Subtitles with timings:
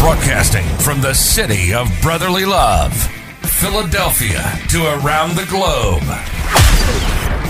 [0.00, 2.94] Broadcasting from the city of brotherly love,
[3.42, 6.02] Philadelphia to around the globe.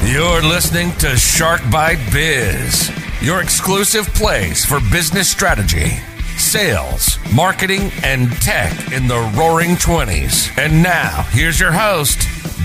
[0.04, 2.90] You're listening to Shark Bite Biz,
[3.22, 6.00] your exclusive place for business strategy,
[6.36, 10.50] sales, marketing, and tech in the roaring 20s.
[10.58, 12.18] And now, here's your host,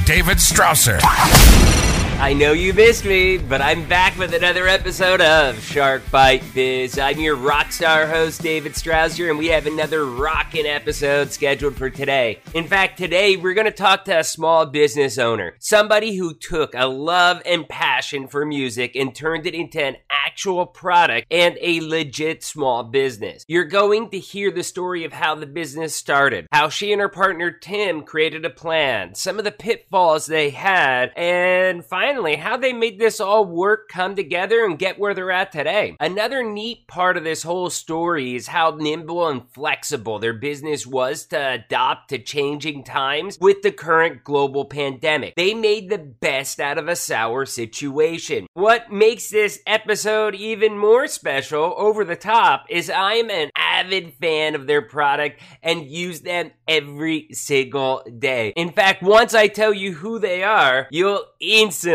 [0.08, 1.00] David Strausser.
[2.18, 6.98] I know you missed me, but I'm back with another episode of Shark Bite Biz.
[6.98, 11.90] I'm your rock star host, David Strausser, and we have another rockin' episode scheduled for
[11.90, 12.40] today.
[12.54, 16.74] In fact, today we're going to talk to a small business owner, somebody who took
[16.74, 21.82] a love and passion for music and turned it into an actual product and a
[21.82, 23.44] legit small business.
[23.48, 27.10] You're going to hear the story of how the business started, how she and her
[27.10, 32.56] partner Tim created a plan, some of the pitfalls they had, and finally, finally, how
[32.56, 35.98] they made this all work, come together, and get where they're at today.
[36.00, 41.26] Another neat part of this whole story is how nimble and flexible their business was
[41.26, 45.34] to adapt to changing times with the current global pandemic.
[45.36, 48.46] They made the best out of a sour situation.
[48.54, 54.54] What makes this episode even more special, over the top, is I'm an avid fan
[54.54, 58.54] of their product and use them every single day.
[58.56, 61.95] In fact, once I tell you who they are, you'll instantly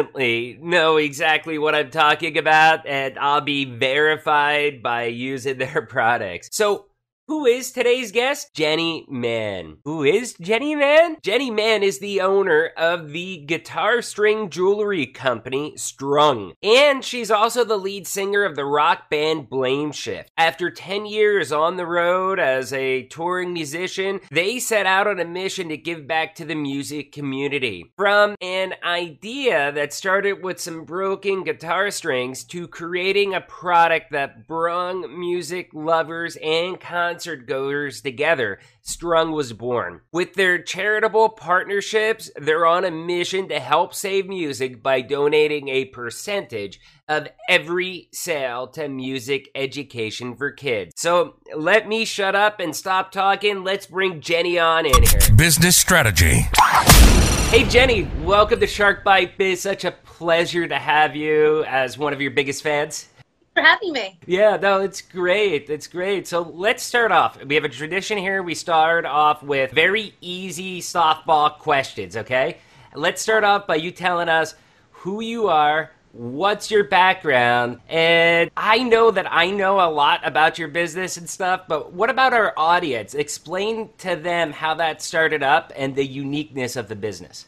[0.60, 6.48] know exactly what I'm talking about, and I'll be verified by using their products.
[6.52, 6.86] So,
[7.30, 8.52] who is today's guest?
[8.54, 9.76] Jenny Mann.
[9.84, 11.16] Who is Jenny Mann?
[11.22, 16.54] Jenny Mann is the owner of the guitar string jewelry company Strung.
[16.60, 20.24] And she's also the lead singer of the rock band Blameshift.
[20.36, 25.24] After 10 years on the road as a touring musician, they set out on a
[25.24, 27.92] mission to give back to the music community.
[27.96, 34.48] From an idea that started with some broken guitar strings to creating a product that
[34.48, 40.00] brung music lovers and concerts concert goers together, Strung was born.
[40.10, 45.84] With their charitable partnerships, they're on a mission to help save music by donating a
[45.84, 50.94] percentage of every sale to music education for kids.
[50.96, 53.64] So let me shut up and stop talking.
[53.64, 55.20] Let's bring Jenny on in here.
[55.36, 56.46] Business strategy.
[57.50, 59.60] Hey, Jenny, welcome to Shark Bite Biz.
[59.60, 63.09] Such a pleasure to have you as one of your biggest fans
[63.54, 64.18] for having me.
[64.26, 65.70] Yeah, no, it's great.
[65.70, 66.26] It's great.
[66.26, 67.42] So let's start off.
[67.44, 68.42] We have a tradition here.
[68.42, 72.58] We start off with very easy softball questions, okay?
[72.94, 74.54] Let's start off by you telling us
[74.90, 80.58] who you are, what's your background, and I know that I know a lot about
[80.58, 83.14] your business and stuff, but what about our audience?
[83.14, 87.46] Explain to them how that started up and the uniqueness of the business.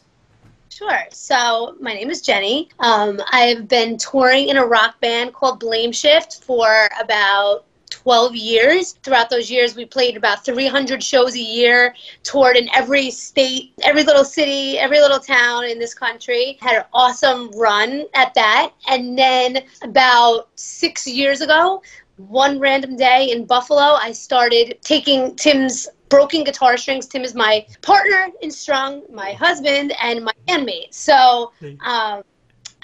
[0.75, 1.05] Sure.
[1.11, 2.67] So my name is Jenny.
[2.79, 8.93] Um, I've been touring in a rock band called Blameshift for about 12 years.
[9.03, 14.03] Throughout those years, we played about 300 shows a year, toured in every state, every
[14.03, 16.57] little city, every little town in this country.
[16.59, 18.71] Had an awesome run at that.
[18.87, 21.83] And then about six years ago,
[22.17, 27.07] one random day in Buffalo, I started taking Tim's broken guitar strings.
[27.07, 30.93] Tim is my partner in Strung, my husband, and my bandmate.
[30.93, 31.51] So
[31.85, 32.23] um,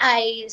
[0.00, 0.48] I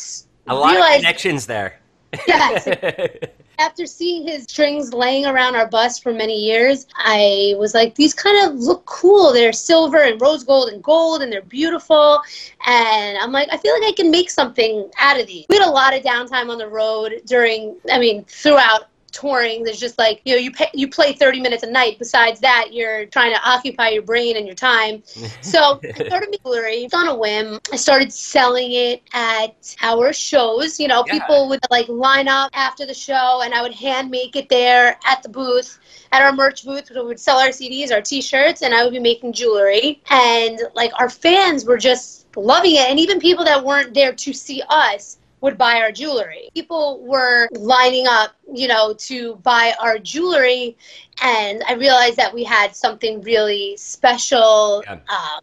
[0.48, 1.80] a lot realized, of connections there.
[2.28, 2.68] Yes.
[3.60, 8.14] After seeing his strings laying around our bus for many years, I was like, these
[8.14, 9.34] kind of look cool.
[9.34, 12.22] They're silver and rose gold and gold, and they're beautiful.
[12.66, 15.46] And I'm like, I feel like I can make something out of these.
[15.50, 19.80] We had a lot of downtime on the road during, I mean, throughout touring there's
[19.80, 21.98] just like you know you pay, you play 30 minutes a night.
[21.98, 25.04] Besides that you're trying to occupy your brain and your time.
[25.42, 26.88] So i started jewelry.
[26.94, 27.60] On a whim.
[27.72, 30.80] I started selling it at our shows.
[30.80, 31.14] You know yeah.
[31.14, 34.98] people would like line up after the show and i would hand make it there
[35.06, 35.80] at the booth
[36.12, 36.90] at our merch booth.
[36.94, 40.02] We would sell our cds our t-shirts and i would be making jewelry.
[40.10, 42.90] And like our fans were just loving it.
[42.90, 46.50] And even people that weren't there to see us would buy our jewelry.
[46.54, 50.78] People were lining up, you know, to buy our jewelry,
[51.22, 54.84] and I realized that we had something really special.
[54.86, 54.94] Yeah.
[54.94, 55.42] Um,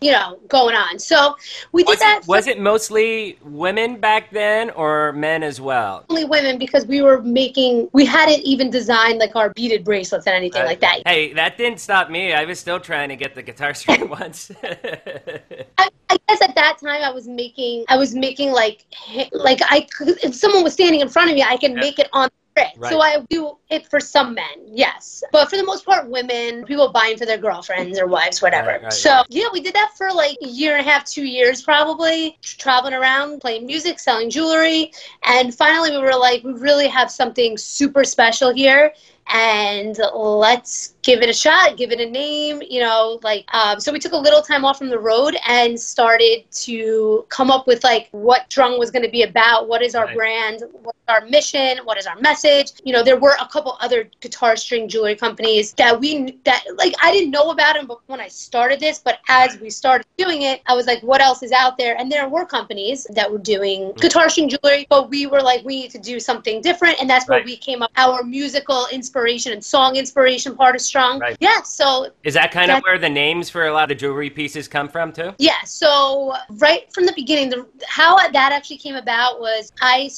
[0.00, 0.98] you know, going on.
[0.98, 1.36] So
[1.72, 2.20] we was did that.
[2.22, 6.04] It, was it mostly women back then or men as well?
[6.10, 10.34] Only women because we were making, we hadn't even designed like our beaded bracelets and
[10.34, 11.02] anything uh, like that.
[11.06, 12.32] Hey, that didn't stop me.
[12.34, 14.50] I was still trying to get the guitar string once.
[14.62, 18.84] I, I guess at that time I was making, I was making like,
[19.32, 21.80] like I if someone was standing in front of me, I can yeah.
[21.80, 22.90] make it on Right.
[22.90, 25.24] So I do it for some men, yes.
[25.32, 28.68] But for the most part, women, people buying for their girlfriends or wives, whatever.
[28.68, 31.24] Right, right, so yeah, we did that for like a year and a half, two
[31.24, 34.92] years probably, traveling around, playing music, selling jewelry.
[35.24, 38.92] And finally we were like, we really have something super special here
[39.32, 43.92] and let's give it a shot, give it a name, you know, like, um, so
[43.92, 47.84] we took a little time off from the road and started to come up with
[47.84, 49.68] like what Strung was going to be about.
[49.68, 50.16] What is our Right.
[50.16, 50.62] brand?
[50.72, 51.78] What's our mission?
[51.84, 52.72] What is our message?
[52.84, 56.94] You know, there were a couple other guitar string jewelry companies that we, that like,
[57.02, 60.62] I didn't know about them when I started this, but as we started doing it,
[60.66, 61.96] I was like, what else is out there?
[61.98, 65.82] And there were companies that were doing guitar string jewelry, but we were like, we
[65.82, 67.00] need to do something different.
[67.00, 67.44] And that's where Right.
[67.46, 71.18] we came up, our musical inspiration and song inspiration part of Strung.
[71.18, 71.36] Right.
[71.40, 71.60] Yeah.
[71.62, 74.68] So Is that kind of where the names for a lot of the jewelry pieces
[74.68, 75.34] come from too?
[75.38, 80.08] Yeah, so right from the beginning, the, how that actually came about was I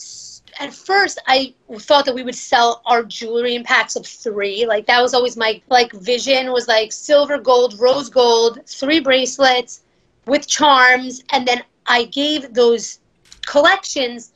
[0.60, 4.66] at first, I thought that we would sell our jewelry in packs of three.
[4.66, 9.80] Like that was always my like vision was like silver, gold, rose gold, three bracelets
[10.26, 13.00] with charms, and then I gave those
[13.46, 14.32] collections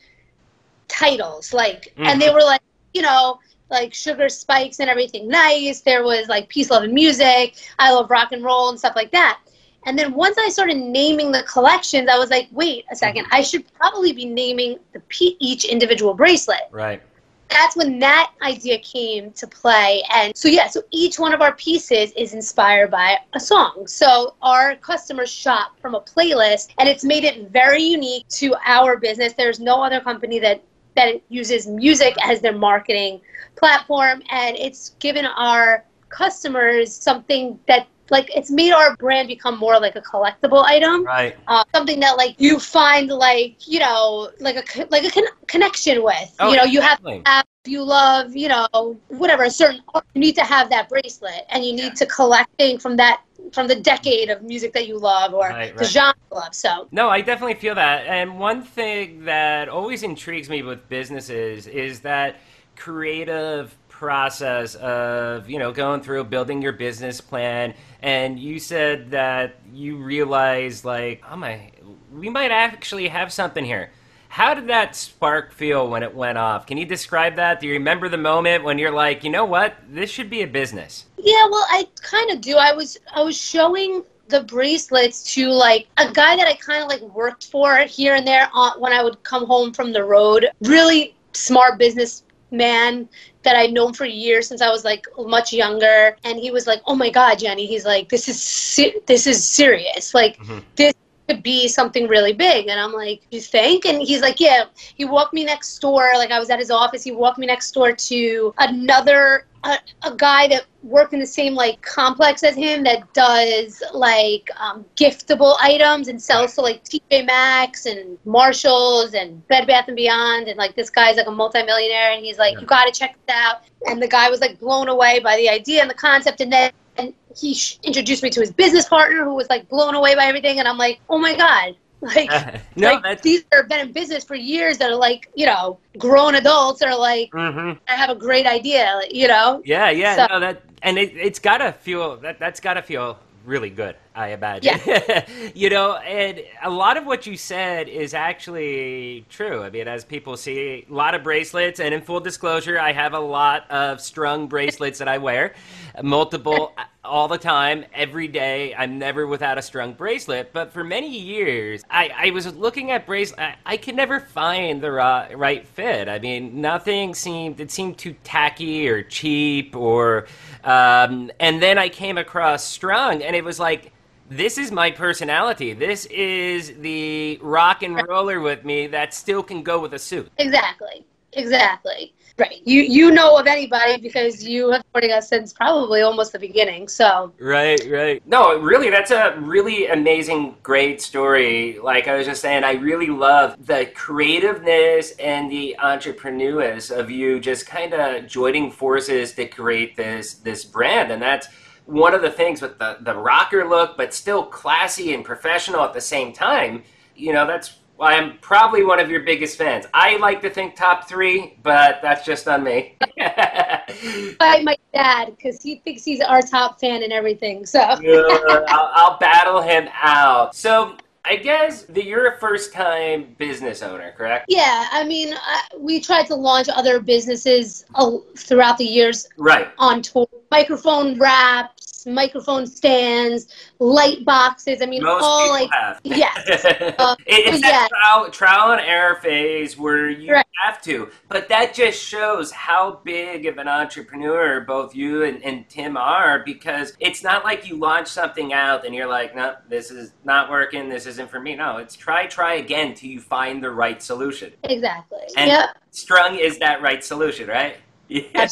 [0.89, 2.35] titles like, and they mm.
[2.35, 2.63] were like,
[2.95, 3.41] you know.
[3.71, 5.81] Like sugar spikes and everything nice.
[5.81, 7.57] There was like peace, love, and music.
[7.79, 9.41] I love rock and roll and stuff like that.
[9.87, 13.35] And then once I started naming the collections, I was like, wait a second, mm-hmm.
[13.35, 16.69] I should probably be naming the pe- each individual bracelet.
[16.71, 17.01] Right.
[17.49, 20.05] That's when that idea came to play.
[20.13, 23.89] And so, yeah, so each one of our pieces is inspired by a song.
[23.89, 28.97] So our customers shop from a playlist, and it's made it very unique to our
[28.97, 29.33] business.
[29.33, 30.63] There's no other company that
[31.01, 33.21] that uses music as their marketing
[33.57, 39.79] platform, and it's given our customers something that like it's made our brand become more
[39.81, 41.37] like a collectible item Right.
[41.47, 46.03] uh, something that like you find like you know like a like a con- connection
[46.03, 47.23] with Oh, you know you have definitely.
[47.25, 50.89] to have you love you know whatever a certain art, you need to have that
[50.89, 53.21] bracelet and you need to collect things from that
[53.53, 56.89] from the decade of music that you love or Right, the genre you love so
[56.93, 58.07] No, I definitely feel that.
[58.07, 62.37] And one thing that always intrigues me with businesses is that
[62.77, 67.75] creative process of, you know, going through building your business plan.
[68.01, 71.71] And you said that you realized, like, oh my,
[72.11, 73.91] we might actually have something here.
[74.31, 76.65] How did that spark feel when it went off?
[76.65, 77.59] Can you describe that?
[77.59, 80.47] Do you remember the moment when you're like, you know what, this should be a
[80.47, 81.07] business?
[81.19, 82.57] Yeah, well, I kind of do.
[82.57, 86.89] I was I was showing the bracelets to like a guy that I kind of
[86.89, 90.47] like worked for here and there on, when I would come home from the road.
[90.61, 93.09] Really smart businessman
[93.43, 96.83] that I'd known for years since I was like much younger, and he was like,
[96.87, 100.15] "Oh my God, Jenny," he's like, "This is se- this is serious.
[100.15, 100.63] Like Mhm.
[100.77, 100.95] this."
[101.31, 102.69] Could be something really big.
[102.69, 103.85] And i'm like you think?
[103.87, 104.65] And he's like yeah.
[104.97, 107.03] He walked me next door like i was at his office.
[107.05, 111.55] He walked me next door to another a, a guy that worked in the same
[111.55, 117.27] like complex as him that does like um, giftable items and sells to like TJ
[117.27, 120.49] Maxx and Marshalls and Bed Bath and Beyond.
[120.49, 122.13] And like this guy's like a multimillionaire.
[122.13, 122.61] And he's like Yeah.
[122.61, 123.63] you got to check this out.
[123.87, 126.41] And the guy was like blown away by the idea and the concept.
[126.41, 129.95] And then and he sh- introduced me to his business partner who was like blown
[129.95, 131.77] away by everything and I'm like oh my god.
[132.03, 132.31] Like
[132.77, 136.35] no, like, these are been in business for years that are like you know grown
[136.35, 139.61] adults are like hmm I have a great idea you know?
[139.67, 143.69] Yeah, yeah, So- no, that and it, it's gotta feel that that's gotta feel really
[143.69, 143.97] good.
[144.15, 144.81] I imagine.
[145.55, 149.63] you know, and a lot of what you said is actually true.
[149.63, 153.15] I mean, as people see, a lot of bracelets, and in full disclosure, I have
[153.15, 155.55] a lot of strung bracelets that I wear,
[156.03, 156.75] multiple
[157.05, 158.75] all the time, every day.
[158.75, 160.53] I'm never without a strung bracelet.
[160.53, 163.41] But for many years, I, I was looking at bracelets.
[163.41, 166.09] I, I could never find the ri- right fit.
[166.09, 167.61] I mean, nothing seemed.
[167.61, 170.27] It seemed too tacky or cheap, or.
[170.65, 173.93] Um, and then I came across strung, and it was like.
[174.31, 175.73] This is my personality.
[175.73, 180.31] This is the rock and roller with me that still can go with a suit.
[180.39, 181.05] Exactly.
[181.33, 182.15] Exactly.
[182.39, 182.63] Right.
[182.65, 186.87] You you know of anybody because you have supporting us since probably almost the beginning.
[186.87, 188.23] So Right, right.
[188.25, 191.79] No, really, that's a really amazing, great story.
[191.83, 197.41] Like I was just saying, I really love the creativeness and the entrepreneurs of you
[197.41, 201.49] just kind of joining forces to create this this brand, and that's
[201.91, 205.93] one of the things with the the rocker look, but still classy and professional at
[205.93, 206.85] the same time.
[207.17, 209.87] You know, that's why I'm probably one of your biggest fans.
[209.93, 212.97] I like to think top three, but that's just on me.
[213.19, 217.67] by my dad because he thinks he's our top fan and everything.
[217.67, 220.55] So I'll, I'll battle him out.
[220.55, 224.47] So I guess that you're a first time business owner, correct?
[224.49, 229.69] yeah, I mean, I, we tried to launch other businesses uh, throughout the years Right.
[229.79, 234.83] on tour, microphone wraps, lights, microphone stands, light boxes.
[234.83, 236.01] I mean, Most all like have.
[236.05, 236.65] yes.
[236.99, 237.71] Uh, It- it's yeah.
[237.71, 240.47] that trial, trial and error phase where you Right.
[240.63, 241.11] have to.
[241.29, 246.41] But that just shows how big of an entrepreneur both you and, and Tim are
[246.45, 250.51] because it's not like you launch something out and you're like, no, this is not
[250.51, 250.89] working.
[250.89, 251.57] This isn't for me.
[251.57, 254.53] No, it's try, try again till you find the right solution.
[254.65, 255.19] exactly.
[255.37, 255.67] And- yeah.
[255.93, 257.77] Strung is that right solution, right?
[258.09, 258.49] Yeah.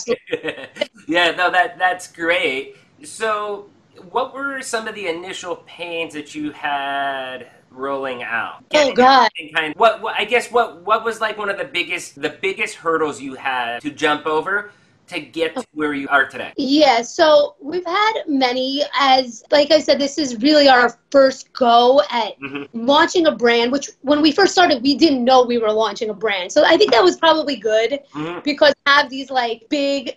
[1.09, 2.77] Yeah, no, that that's great.
[3.05, 3.67] So,
[4.11, 8.65] what were some of the initial pains that you had rolling out?
[8.75, 9.31] Oh God.
[9.39, 12.31] And kind what, what I guess what what was like one of the biggest the
[12.31, 14.73] biggest hurdles you had to jump over
[15.09, 16.53] to get to where you are today?
[16.57, 22.03] Yeah, so we've had many as like I said, this is really our first go
[22.11, 22.69] at Mhm.
[22.73, 26.15] launching a brand, which when we first started we didn't know we were launching a
[26.15, 26.53] brand.
[26.53, 28.45] So I think that was probably good Mhm.
[28.45, 30.17] because have these like big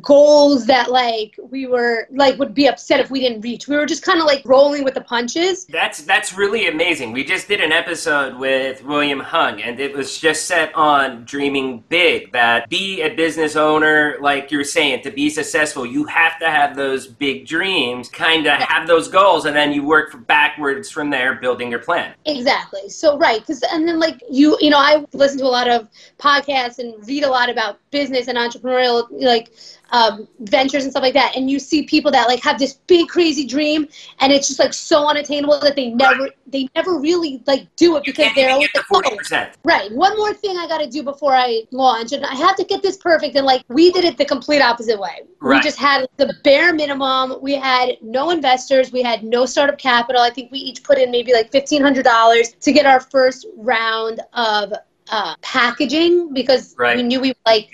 [0.00, 3.66] goals that like we were like would be upset if we didn't reach.
[3.66, 5.64] We were just kind of like rolling with the punches.
[5.66, 7.12] That's that's really amazing.
[7.12, 11.82] We just did an episode with William Hung, and it was just set on dreaming
[11.88, 12.32] big.
[12.32, 16.76] That be a business owner, like you're saying, to be successful, you have to have
[16.76, 21.36] those big dreams, kind of have those goals, and then you work backwards from there,
[21.36, 22.14] building your plan.
[22.26, 22.88] Exactly.
[22.90, 25.88] So right, because and then like you, you know, I listen to a lot of
[26.18, 29.50] podcasts and read a lot about business and entrepreneurial like
[29.92, 31.36] um, ventures and stuff like that.
[31.36, 33.88] And you see people that like have this big crazy dream,
[34.20, 38.04] and it's just like so unattainable that they never they never really like do it
[38.04, 39.16] because they're always like, oh.
[39.64, 39.90] Right.
[39.92, 42.82] One more thing I got to do before I launch, and I have to get
[42.82, 43.36] this perfect.
[43.36, 45.22] And like we did it the complete opposite way.
[45.40, 47.36] We just had the bare minimum.
[47.40, 48.92] We had no investors.
[48.92, 50.20] We had no startup capital.
[50.22, 53.46] I think we each put in maybe like fifteen hundred dollars to get our first
[53.56, 54.72] round of
[55.12, 56.96] uh, packaging because Right.
[56.96, 57.68] we knew we like.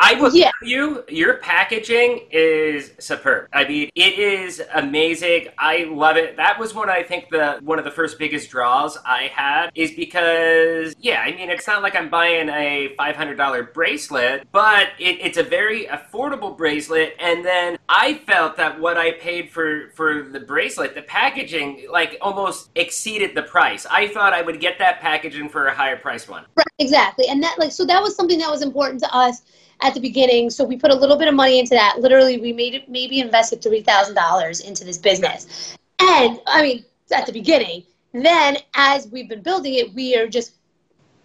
[0.00, 0.18] Did the buy the Ma- pack.
[0.18, 0.50] I will Yeah.
[0.60, 3.48] tell you, your packaging is superb.
[3.52, 5.48] I mean, it is amazing.
[5.58, 6.36] I love it.
[6.36, 9.92] That was one I think the one of the first biggest draws I had is
[9.92, 14.88] because yeah, I mean, it's not like I'm buying a five hundred dollar bracelet, but
[14.98, 17.14] it, it's a very affordable bracelet.
[17.18, 22.16] And then I felt that what I paid for for the bracelet, the packaging, like
[22.20, 23.86] almost exceeded the price.
[23.90, 26.44] I thought I would get that packaging for a higher price one.
[26.56, 27.26] Right, exactly.
[27.28, 29.42] And that like so that was something that was important to us
[29.80, 30.50] at the beginning.
[30.50, 31.96] So we put a little bit of money into that.
[32.00, 35.76] Literally, we made maybe invested three thousand dollars into this business.
[36.00, 37.84] And I mean, at the beginning.
[38.12, 40.54] Then as we've been building it, we are just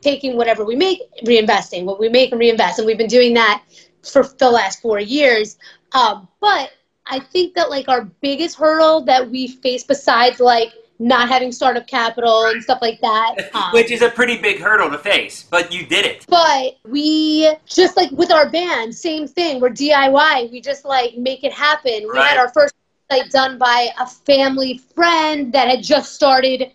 [0.01, 2.79] taking whatever we make, reinvesting what we make and reinvest.
[2.79, 3.63] And we've been doing that
[4.03, 5.57] for the last four years.
[5.93, 6.72] Um, but
[7.05, 11.88] I think that like our biggest hurdle that we face besides like not having startup
[11.88, 13.50] capital and stuff like that.
[13.53, 16.25] um, Which is a pretty big hurdle to face, but you did it.
[16.29, 19.59] but we just like with our band, same thing.
[19.59, 20.51] We're DIY.
[20.51, 22.03] We just like make it happen.
[22.03, 22.29] We Right.
[22.29, 22.75] had our first
[23.12, 26.71] site done by a family friend that had just started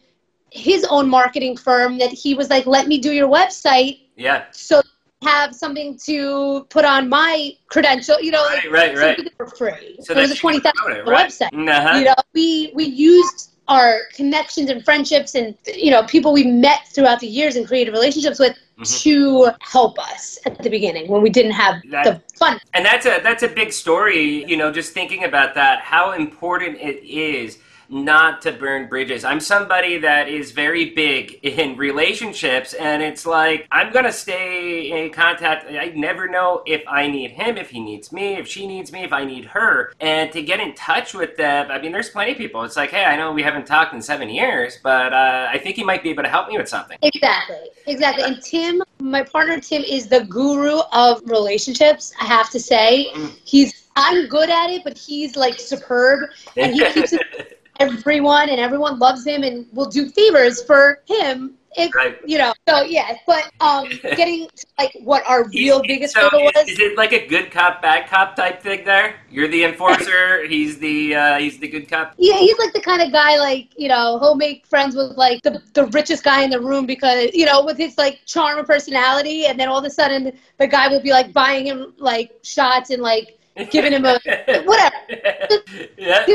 [0.50, 1.98] his own marketing firm.
[1.98, 4.44] That he was like, "Let me do your website, Yeah.
[4.50, 4.82] so
[5.22, 9.18] have something to put on my credential." You know, Right, like, right, so right.
[9.18, 9.96] we for free.
[10.00, 11.28] So it was a twenty thousand right?
[11.30, 11.98] website Uh-huh.
[11.98, 16.80] you know we we used our connections and friendships and you know people we met
[16.88, 19.02] throughout the years and created relationships with Mhm.
[19.02, 23.06] to help us at the beginning when we didn't have That- the fun And that's
[23.06, 27.58] a that's a big story, you know, just thinking about that, how important it is
[27.88, 29.24] not to burn bridges.
[29.24, 34.90] I'm somebody that is very big in relationships and it's like I'm going to stay
[34.90, 35.66] in contact.
[35.70, 39.04] I never know if I need him, if he needs me, if she needs me,
[39.04, 39.92] if I need her.
[40.00, 42.62] And to get in touch with them, I mean there's plenty of people.
[42.64, 45.76] It's like, "Hey, I know we haven't talked in 7 years, but uh, I think
[45.76, 49.58] he might be able to help me with something." exactly exactly and tim my partner
[49.60, 53.30] tim is the guru of relationships i have to say Mm.
[53.44, 58.60] he's i'm good at it but he's like superb and he keeps it everyone and
[58.60, 62.18] everyone loves him and will do favors for him if Right.
[62.24, 66.48] you know so yeah but um getting to, like what our real biggest so hurdle
[66.48, 69.16] is, was is it like a good cop, bad cop type thing there?
[69.30, 72.14] You're the enforcer, he's the uh, he's the good cop.
[72.18, 75.42] Yeah, he's like the kind of guy like you know he'll make friends with like
[75.42, 78.66] the the richest guy in the room because you know with his like charm and
[78.66, 82.32] personality, and then all of a sudden the guy will be like buying him like
[82.42, 83.37] shots and like
[83.70, 84.18] giving him a
[84.64, 84.94] whatever.
[85.98, 86.26] yeah,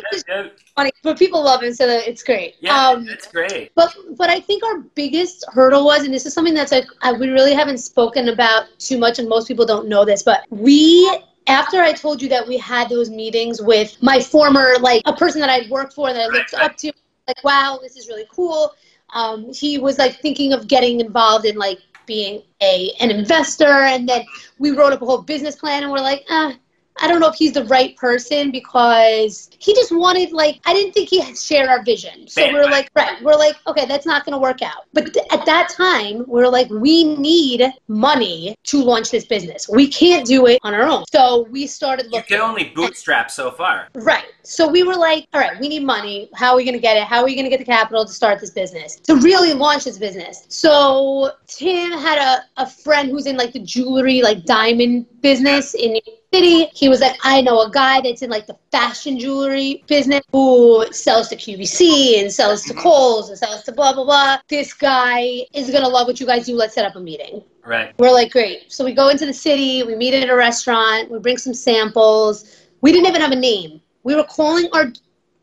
[0.75, 2.56] funny, but people love him, so it's great.
[2.60, 3.72] yeah, Um, that's great.
[3.75, 7.13] but but I think our biggest hurdle was, and this is something that's like I,
[7.13, 11.10] we really haven't spoken about too much, and most people don't know this, but we.
[11.46, 15.42] After I told you that we had those meetings with my former, like a person
[15.42, 16.94] that I'd worked for that I looked up to,
[17.27, 18.74] like, wow, this is really cool.
[19.13, 24.08] Um, he was like thinking of getting involved in like being a an investor, and
[24.08, 24.24] then
[24.58, 26.53] we wrote up a whole business plan, and we're like, ah,
[27.00, 30.94] I don't know if he's the right person because he just wanted like I didn't
[30.94, 32.28] think he shared our vision.
[32.28, 34.86] So we we're like, right, we're like, okay, that's not going to work out.
[34.94, 39.68] But th- at that time, we are like, we need money to launch this business.
[39.70, 41.04] We can't do it on our own.
[41.12, 42.20] So we started looking.
[42.20, 43.88] You can only bootstrap so far.
[43.96, 44.26] Right.
[44.44, 46.30] So we were like, all right, we need money.
[46.36, 47.04] How are we going to get it?
[47.04, 48.98] How are we going to get the capital to start this business?
[48.98, 50.46] To really launch this business.
[50.50, 56.00] So Tim had a, a friend who's in like the jewelry, like diamond business in
[56.34, 56.66] City.
[56.74, 60.86] He was like, I know a guy that's in like the fashion jewelry business who
[60.92, 64.38] sells to QVC and sells to Kohl's and sells to blah, blah, blah.
[64.48, 66.56] This guy is going to love what you guys do.
[66.56, 67.44] Let's set up a meeting.
[67.63, 67.94] Right.
[68.00, 68.72] We're like, great.
[68.72, 72.66] So we go into the city, we meet at a restaurant, we bring some samples.
[72.82, 73.80] We didn't even have a name.
[74.04, 74.92] We were calling our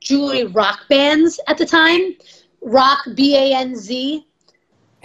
[0.00, 2.16] jewelry rock bands at the time.
[2.62, 4.26] Rock B A N Z.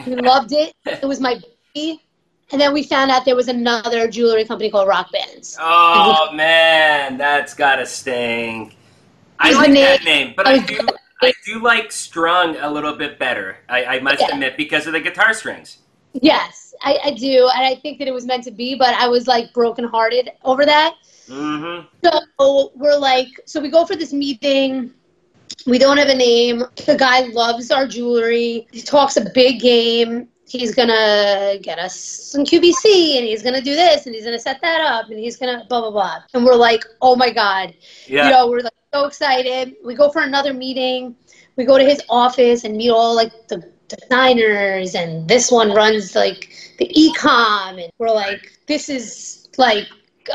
[0.05, 0.73] We loved it.
[0.85, 1.39] It was my
[1.73, 2.01] baby.
[2.51, 5.57] And then we found out there was another jewelry company called Rock Bands.
[5.59, 8.75] Oh man, that's gotta stink.
[9.39, 10.79] I like that name, but I do
[11.21, 13.57] I do like Strung a little bit better.
[13.69, 14.33] I, I must yeah.
[14.33, 15.79] admit because of the guitar strings.
[16.13, 19.07] Yes, I, I, do, and I think that it was meant to be, but I
[19.07, 20.95] was like brokenhearted over that.
[21.27, 21.87] Mm-hmm.
[22.43, 24.93] So we're like, so we go for this meeting.
[25.65, 26.63] We don't have a name.
[26.85, 28.67] The guy loves our jewelry.
[28.71, 30.29] He talks a big game.
[30.47, 34.61] He's gonna get us some QVC, and he's gonna do this, and he's gonna set
[34.61, 36.23] that up, and he's gonna blah blah blah.
[36.33, 37.73] And we're like, oh my god,
[38.07, 38.25] yeah.
[38.25, 39.75] you know, we're like so excited.
[39.83, 41.15] We go for another meeting.
[41.55, 46.15] We go to his office and meet all like the designers, and this one runs
[46.15, 49.87] like the ecom, and we're like, this is like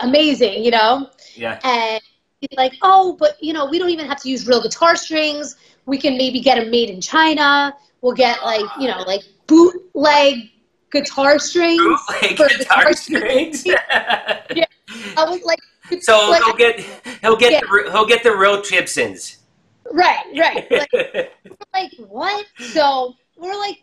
[0.03, 1.11] amazing, you know?
[1.35, 1.59] Yeah.
[1.65, 2.03] And
[2.41, 5.57] he's like, oh, but you know, we don't even have to use real guitar strings.
[5.87, 7.75] We can maybe get them made in China.
[8.01, 10.51] We'll get like, you know, like bootleg
[10.91, 11.81] guitar strings.
[11.81, 13.67] Bootleg guitar, guitar strings.
[13.67, 14.65] yeah.
[15.17, 15.59] I was like,
[16.01, 16.81] so like, he'll get
[17.21, 17.61] he'll get yeah.
[17.61, 19.39] the he'll get the real Gibsons.
[19.93, 20.71] Right, right.
[20.93, 21.33] Like,
[21.73, 22.47] like what?
[22.59, 23.83] So we're like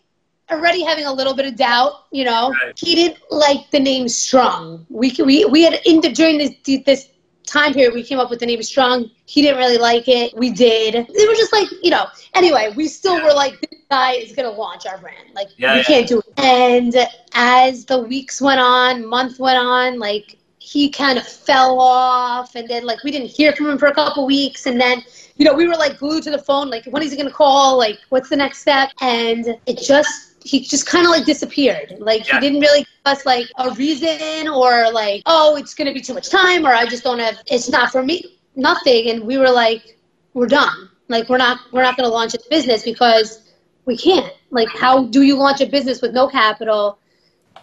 [0.49, 2.51] already having a little bit of doubt, you know.
[2.51, 2.77] Right.
[2.77, 4.85] He didn't like the name Strung.
[4.89, 6.51] We we we had in the, during this
[6.85, 7.09] this
[7.47, 9.09] time period we came up with the name Strung.
[9.25, 10.35] He didn't really like it.
[10.35, 10.95] We did.
[10.95, 12.05] It was just like you know.
[12.35, 13.25] Anyway, we still yeah.
[13.25, 15.33] were like, this guy is gonna launch our brand.
[15.33, 15.83] Like yeah, we yeah.
[15.83, 16.25] can't do it.
[16.37, 16.95] And
[17.33, 22.67] as the weeks went on, month went on, like he kind of fell off, and
[22.67, 25.03] then like we didn't hear from him for a couple weeks, and then
[25.37, 27.33] you know, we were like glued to the phone, like, when is he going to
[27.33, 27.77] call?
[27.77, 28.89] Like, what's the next step?
[29.01, 31.95] And it just he just kind of like disappeared.
[31.99, 32.35] Like yeah.
[32.35, 36.13] he didn't really give us like a reason or like, oh, it's gonna be too
[36.13, 37.39] much time or I just don't have.
[37.47, 38.39] It's not for me.
[38.55, 39.09] Nothing.
[39.09, 39.97] And we were like,
[40.33, 40.89] we're done.
[41.09, 43.51] Like we're not we're not gonna launch a business because
[43.85, 44.33] we can't.
[44.49, 46.99] Like how do you launch a business with no capital?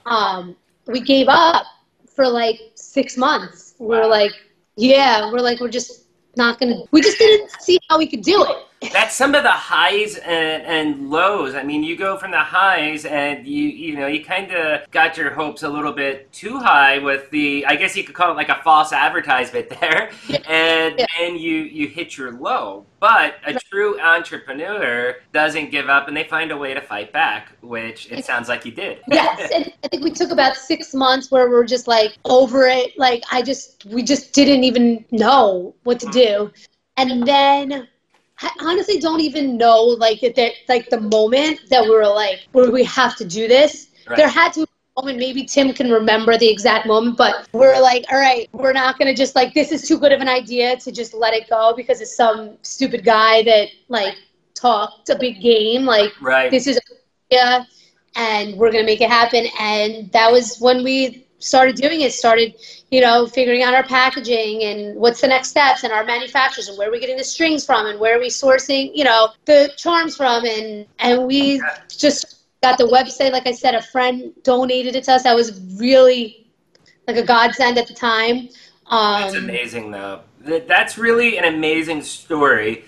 [0.06, 0.56] Um,
[0.86, 1.66] we gave up
[2.14, 3.74] for like six months.
[3.78, 4.32] We we're like,
[4.76, 6.06] yeah, we're like we're just
[6.36, 6.82] not gonna.
[6.90, 8.56] We just didn't see how we could do it
[8.92, 11.54] that's some of the highs and, and lows.
[11.54, 15.16] I mean, you go from the highs and you you know you kind of got
[15.16, 18.34] your hopes a little bit too high with the I guess you could call it
[18.34, 20.10] like a false advertisement there,
[20.46, 21.06] and yeah.
[21.18, 22.86] then you you hit your low.
[23.00, 27.52] But a true entrepreneur doesn't give up and they find a way to fight back,
[27.60, 29.00] which it sounds like you did.
[29.08, 32.98] yes, and I think we took about six months where we're just like over it.
[32.98, 36.12] Like I just we just didn't even know what to mm.
[36.12, 36.52] do,
[36.96, 37.88] and then
[38.44, 42.70] I honestly don't even know like that like the moment that we were like where
[42.70, 43.88] we have to do this.
[44.06, 44.18] Right.
[44.18, 45.18] There had to be a moment.
[45.18, 49.14] Maybe Tim can remember the exact moment, but we're like, all right, we're not gonna
[49.14, 52.02] just like this is too good of an idea to just let it go because
[52.02, 54.14] it's some stupid guy that like
[54.54, 55.86] talked a big game.
[55.86, 56.50] Like right.
[56.50, 56.78] this is
[57.30, 57.64] yeah,
[58.14, 59.46] and we're gonna make it happen.
[59.58, 62.54] And that was when we started doing it, started,
[62.90, 66.78] you know, figuring out our packaging and what's the next steps and our manufacturers and
[66.78, 69.70] where are we getting the strings from and where are we sourcing, you know, the
[69.76, 73.32] charms from and and we just got the website.
[73.32, 75.22] Like I said, a friend donated it to us.
[75.24, 76.46] That was really
[77.06, 78.48] like a godsend at the time.
[78.86, 80.20] Um, That's amazing, though.
[80.40, 82.84] That's really an amazing story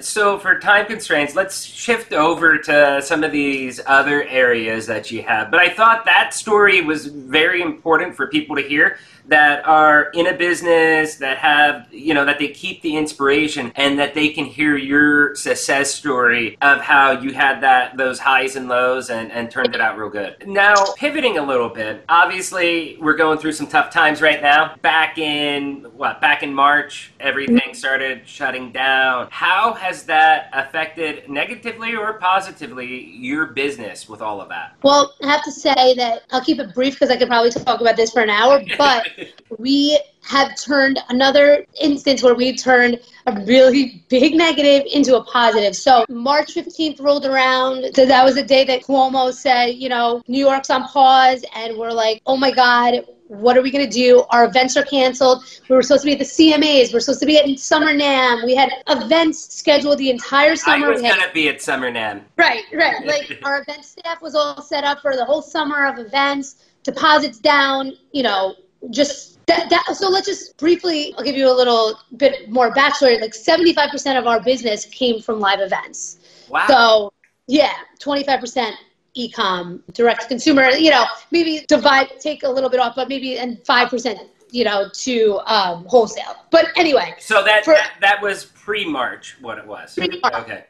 [0.00, 5.22] so, for time constraints, let's shift over to some of these other areas that you
[5.22, 5.50] have.
[5.50, 8.98] But I thought that story was very important for people to hear
[9.30, 13.98] that are in a business that have you know that they keep the inspiration and
[13.98, 18.68] that they can hear your success story of how you had that those highs and
[18.68, 20.36] lows and, and turned it out real good.
[20.46, 24.74] Now pivoting a little bit obviously we're going through some tough times right now.
[24.82, 29.28] Back in what back in march everything started shutting down.
[29.30, 34.74] How has that affected negatively or positively your business with all of that?
[34.82, 37.80] Well i have to say that i'll keep it brief because i could probably talk
[37.80, 39.06] about this for an hour but
[39.58, 45.74] we have turned another instance where we turned a really big negative into a positive.
[45.74, 47.94] So March 15th rolled around.
[47.94, 51.44] So that was the day that Cuomo said, you know, New York's on pause.
[51.54, 54.24] And we're like, oh my God, what are we going to do?
[54.30, 55.44] Our events are canceled.
[55.68, 56.92] We were supposed to be at the CMAs.
[56.92, 58.44] We're supposed to be at Summer NAMM.
[58.44, 60.86] We had events scheduled the entire summer.
[60.86, 62.22] I was going to be at Summer NAMM.
[62.36, 63.06] Right, right.
[63.06, 67.38] Like our event staff was all set up for the whole summer of events, deposits
[67.38, 68.54] down, you know,
[68.88, 73.20] just that, that, so let's just briefly i'll give you a little bit more backstory.
[73.20, 76.18] Like 75% of our business came from live events.
[76.48, 76.66] Wow.
[76.68, 77.12] So
[77.46, 78.72] yeah 25%
[79.14, 83.38] e-com direct to consumer you know maybe divide take a little bit off but maybe
[83.38, 86.36] and 5% you know to um, wholesale.
[86.50, 89.94] But anyway so that, for, that that was pre-march what it was.
[89.94, 90.34] Pre-march.
[90.34, 90.64] okay.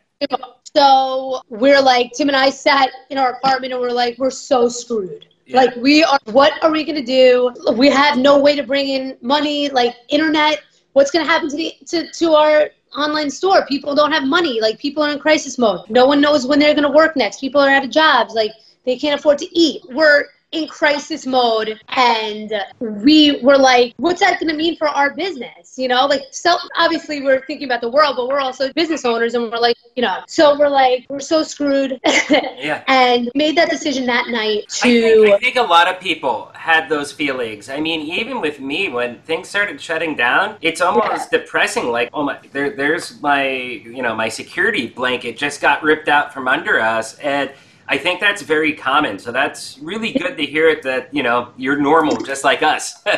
[0.75, 4.69] So we're like tim and i sat in our apartment and we're like we're so
[4.69, 5.63] screwed yeah.
[5.63, 7.53] Like we are what are we gonna do?
[7.77, 10.63] We have no way to bring in money, like internet.
[10.93, 13.67] What's gonna happen to the to, to our online store?
[13.67, 14.61] People don't have money.
[14.61, 15.89] Like people are in crisis mode.
[15.91, 17.41] No one knows when they're gonna work next.
[17.41, 18.35] People are out of jobs.
[18.35, 18.53] Like
[18.85, 19.83] they can't afford to eat.
[19.91, 25.15] We're in crisis mode and we were like what's that going to mean for our
[25.15, 26.07] business you know?
[26.07, 29.59] Like so obviously we're thinking about the world but we're also business owners and we're
[29.59, 32.01] like you know so we're like we're so screwed.
[32.61, 32.85] Yeah.
[32.89, 36.51] And made that decision that night to I think, I think a lot of people
[36.55, 37.71] had those feelings.
[37.71, 41.39] I mean even with me when things started shutting down it's almost yeah.
[41.39, 46.09] depressing like oh my there, there's my you know my security blanket just got ripped
[46.09, 47.51] out from under us and
[47.91, 49.19] I think that's very common.
[49.19, 53.03] So that's really good to hear it that, you know, you're normal just like us.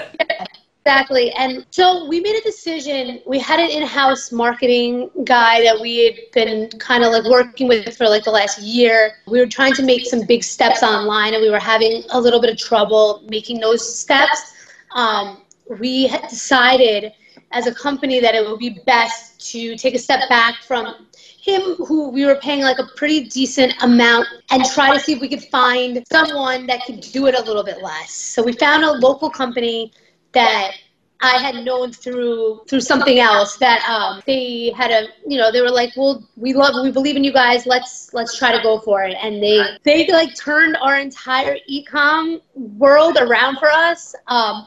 [0.84, 1.30] Exactly.
[1.34, 3.20] And so we made a decision.
[3.24, 7.68] We had an in house marketing guy that we had been kind of like working
[7.68, 9.12] with for like the last year.
[9.28, 12.40] We were trying to make some big steps online and we were having a little
[12.40, 14.54] bit of trouble making those steps.
[14.96, 15.42] Um,
[15.78, 17.12] we decided
[17.52, 21.06] as a company that it would be best to take a step back from
[21.40, 25.20] him who we were paying like a pretty decent amount and try to see if
[25.20, 28.12] we could find someone that could do it a little bit less.
[28.12, 29.92] So we found a local company
[30.32, 30.72] that
[31.22, 35.60] I had known through through something else that um, they had a you know they
[35.60, 38.80] were like well we love we believe in you guys let's let's try to go
[38.80, 44.66] for it and they they like turned our entire ecom world around for us um,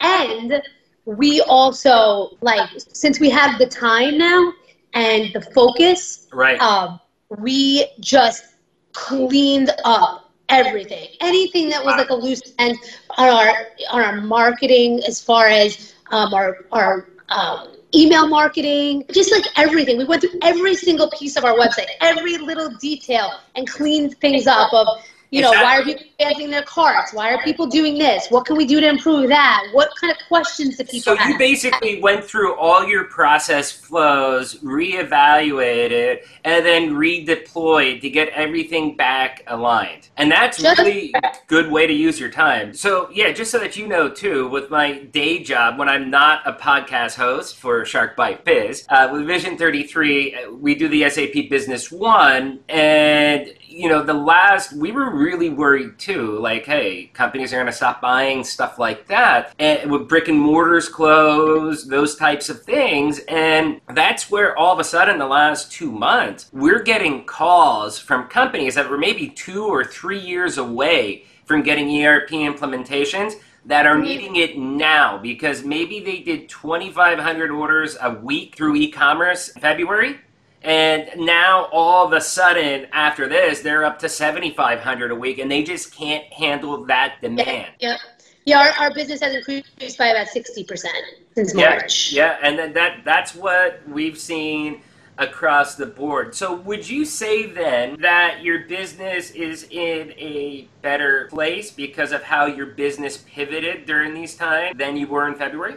[0.00, 0.62] and
[1.04, 4.52] we also like since we have the time now
[4.94, 6.60] and the focus, right?
[6.60, 7.00] Um,
[7.38, 8.54] we just
[8.92, 11.08] cleaned up everything.
[11.20, 12.78] Anything that was like a loose end
[13.18, 13.54] on our
[13.90, 19.98] on our marketing, as far as um, our our um, email marketing, just like everything.
[19.98, 24.46] We went through every single piece of our website, every little detail, and cleaned things
[24.46, 24.72] up.
[24.72, 24.86] Of
[25.30, 25.64] you know, exactly.
[25.64, 27.12] why are people abandoning their carts?
[27.12, 28.28] Why are people doing this?
[28.30, 29.66] What can we do to improve that?
[29.72, 31.26] What kind of questions do people so have?
[31.26, 38.28] So you basically went through all your process flows, reevaluated, and then redeployed to get
[38.28, 40.08] everything back aligned.
[40.16, 42.72] And that's just really a good way to use your time.
[42.74, 46.46] So yeah, just so that you know too, with my day job, when I'm not
[46.46, 51.08] a podcast host for Shark Bite Biz, uh, with Vision 33, uh, we do the
[51.10, 56.38] SAP Business One, and you know, the last, we were really worried too.
[56.38, 59.54] Like, hey, companies are going to stop buying stuff like that.
[59.58, 63.20] And with brick and mortars closed, those types of things.
[63.28, 68.28] And that's where all of a sudden, the last two months, we're getting calls from
[68.28, 73.34] companies that were maybe two or three years away from getting ERP implementations
[73.66, 78.90] that are needing it now because maybe they did 2,500 orders a week through e
[78.90, 80.18] commerce in February
[80.64, 85.14] and now all of a sudden, after this, they're up to seventy five hundred a
[85.14, 87.70] week, and they just can't handle that demand.
[87.80, 88.00] Yep.
[88.46, 90.96] Yeah, our, our business has increased by about sixty percent
[91.34, 92.12] since March.
[92.12, 94.80] Yeah, yeah, and then that that's what we've seen
[95.18, 96.34] across the board.
[96.34, 102.22] So would you say then that your business is in a better place because of
[102.22, 105.76] how your business pivoted during these times than you were in February?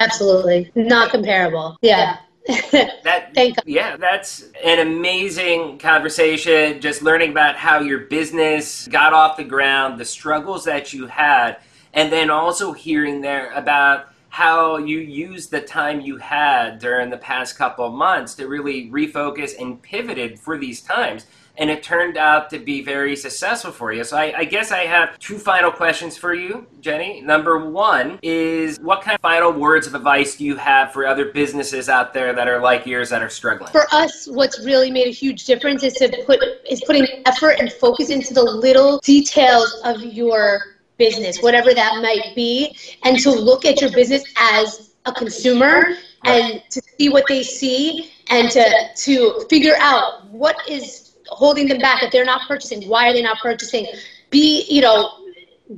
[0.00, 0.70] Absolutely.
[0.74, 1.78] Not comparable.
[1.82, 2.18] Yeah
[2.72, 3.30] that
[3.66, 10.00] yeah that's an amazing conversation just learning about how your business got off the ground
[10.00, 11.58] the struggles that you had
[11.92, 17.18] and then also hearing there about how you used the time you had during the
[17.18, 21.26] past couple of months to really refocus and pivoted for these times
[21.58, 24.04] and it turned out to be very successful for you.
[24.04, 27.20] So I, I, guess I have two final questions for you, Jenny.
[27.20, 31.32] Number one is what kind of final words of advice do you have for other
[31.32, 33.72] businesses out there that are like yours that are struggling?
[33.72, 36.40] For us, what's really made a huge difference is to put
[36.70, 40.60] is putting effort and focus into the little details of your
[40.96, 45.88] business, whatever that might be, and to look at your business as a consumer
[46.24, 51.78] and to see what they see and to to figure out what is holding them
[51.78, 52.88] back if they're not purchasing.
[52.88, 53.86] Why are they not purchasing?
[54.30, 55.10] Be you know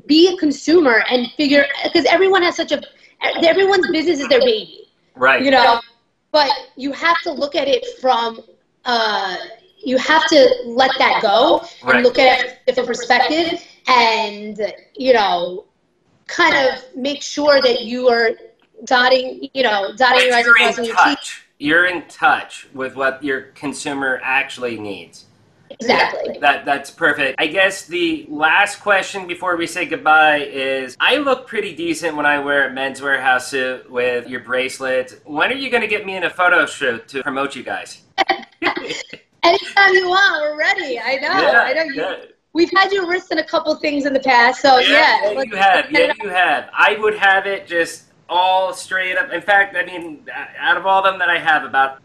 [0.06, 2.80] be a consumer and figure because everyone has such a
[3.42, 4.88] everyone's business is their baby.
[5.14, 5.42] Right.
[5.42, 5.80] You know
[6.32, 8.40] but you have to look at it from
[8.84, 9.36] uh,
[9.82, 12.02] you have to let that go and Right.
[12.04, 15.64] look at it from a different perspective and you know
[16.26, 18.30] kind of make sure that you are
[18.84, 21.42] dotting you know dotting your i's and crossing in your teeth touch.
[21.58, 25.26] You're in touch with what your consumer actually needs
[25.70, 27.40] exactly That that's perfect.
[27.40, 32.26] I guess the last question before we say goodbye is: I look pretty decent when
[32.26, 35.16] I wear a Men's Wearhouse suit with your bracelets.
[35.24, 38.02] When are you going to get me in a photo shoot to promote you guys?
[39.42, 42.16] anytime you want we're ready i know i know you yeah.
[42.52, 45.56] we've had you wrist in a couple things in the past so yeah, yeah, you
[45.56, 45.90] have.
[45.90, 46.70] Yeah, you have.
[46.72, 49.30] I would have it just all straight up.
[49.32, 50.26] In fact, I mean,
[50.58, 52.00] out of all them that I have, about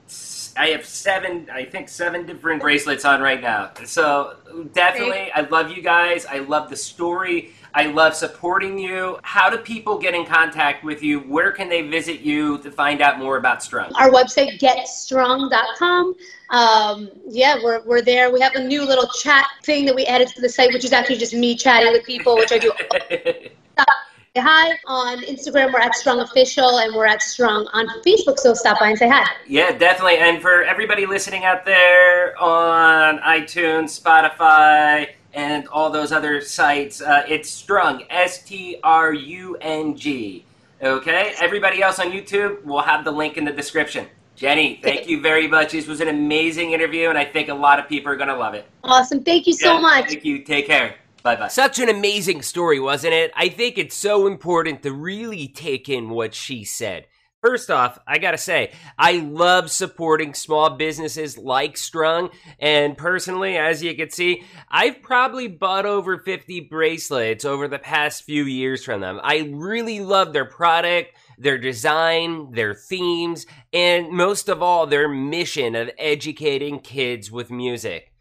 [0.57, 1.47] I have seven.
[1.51, 3.71] I think seven different bracelets on right now.
[3.85, 4.35] So
[4.73, 6.25] definitely, I love you guys.
[6.25, 7.53] I love the story.
[7.73, 9.19] I love supporting you.
[9.21, 11.19] How do people get in contact with you?
[11.19, 13.91] Where can they visit you to find out more about Strung?
[13.95, 16.15] our website getstrung.com
[16.49, 20.27] um, yeah we're, we're there we have a new little chat thing that we added
[20.27, 23.51] to the site which is actually just me chatting with people which i do Say
[24.37, 28.79] hi on instagram we're at strung official and we're at strung on facebook so stop
[28.79, 30.17] by and say hi Yeah, definitely.
[30.17, 37.23] And for everybody listening out there on iTunes, Spotify, and all those other sites, uh,
[37.27, 40.43] it's Strung, S T R U N G.
[40.81, 41.33] Okay?
[41.39, 44.07] Everybody else on YouTube, we'll have the link in the description.
[44.35, 45.71] Jenny, thank you very much.
[45.71, 48.35] This was an amazing interview, and I think a lot of people are going to
[48.35, 48.65] love it.
[48.83, 50.39] awesome thank you so Yeah, much Thank you.
[50.43, 50.95] Take care.
[51.25, 51.47] Bye bye.
[51.47, 53.31] Such an amazing story, wasn't it?
[53.35, 57.07] I think it's so important to really take in what she said.
[57.41, 62.29] First off, I gotta say, I love supporting small businesses like Strung.
[62.59, 68.23] And personally, as you can see, I've probably bought over 50 bracelets over the past
[68.23, 69.19] few years from them.
[69.23, 75.73] I really love their product, their design, their themes, and most of all, their mission
[75.73, 78.11] of educating kids with music.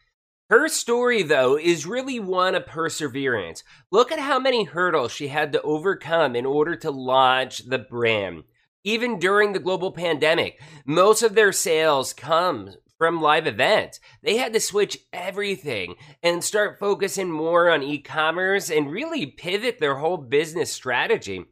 [0.51, 3.63] Her story, though, is really one of perseverance.
[3.91, 8.45] Look at how many hurdles she had to overcome in order to launch the brand.
[8.85, 14.01] Even during the global pandemic, most of their sales come from live events.
[14.23, 19.79] They had to switch everything and start focusing more on e commerce and really pivot
[19.79, 21.47] their whole business strategy.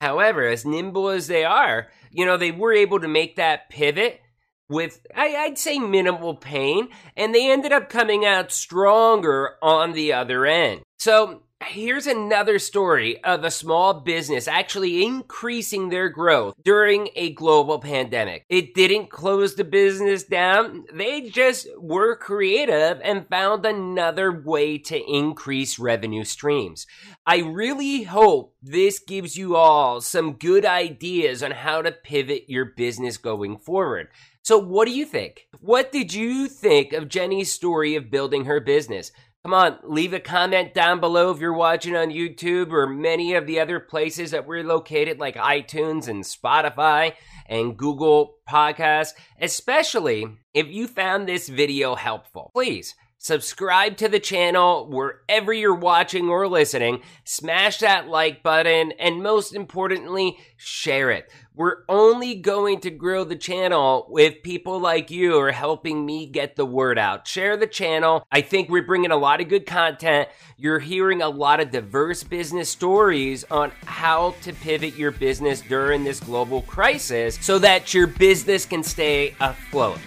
[0.00, 4.20] However, as nimble as they are, you know, they were able to make that pivot
[4.68, 10.12] with, I, I'd say, minimal pain, and they ended up coming out stronger on the
[10.12, 10.82] other end.
[10.98, 17.78] So, here's another story of a small business actually increasing their growth during a global
[17.78, 18.44] pandemic.
[18.48, 25.12] It didn't close the business down, they just were creative and found another way to
[25.12, 26.86] increase revenue streams.
[27.26, 32.64] I really hope this gives you all some good ideas on how to pivot your
[32.64, 34.08] business going forward.
[34.48, 35.46] So, what do you think?
[35.60, 39.12] What did you think of Jenny's story of building her business?
[39.44, 43.46] Come on, leave a comment down below if you're watching on YouTube or many of
[43.46, 47.12] the other places that we're located, like iTunes and Spotify
[47.44, 52.50] and Google Podcasts, especially if you found this video helpful.
[52.54, 52.94] Please
[53.28, 59.54] subscribe to the channel wherever you're watching or listening, smash that like button, and most
[59.54, 61.30] importantly, share it.
[61.54, 66.56] We're only going to grow the channel with people like you are helping me get
[66.56, 67.28] the word out.
[67.28, 68.26] Share the channel.
[68.32, 70.30] I think we're bringing a lot of good content.
[70.56, 76.02] You're hearing a lot of diverse business stories on how to pivot your business during
[76.02, 79.98] this global crisis so that your business can stay afloat.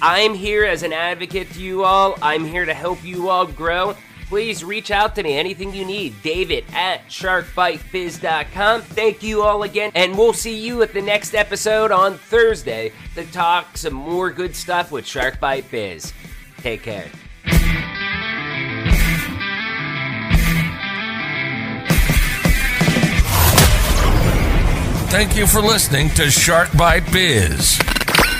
[0.00, 2.16] I'm here as an advocate to you all.
[2.22, 3.96] I'm here to help you all grow.
[4.28, 5.38] Please reach out to me.
[5.38, 8.82] Anything you need, David at sharkbitebiz.com.
[8.82, 13.24] Thank you all again, and we'll see you at the next episode on Thursday to
[13.32, 16.12] talk some more good stuff with Sharkbite Biz.
[16.58, 17.10] Take care.
[25.10, 27.97] Thank you for listening to Shark Bite Biz.